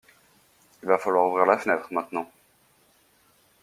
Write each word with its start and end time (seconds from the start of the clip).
Il 0.81 0.87
va 0.87 0.97
falloir 0.97 1.27
ouvrir 1.29 1.45
la 1.45 1.59
fenêtre 1.59 1.93
maintenant… 1.93 2.27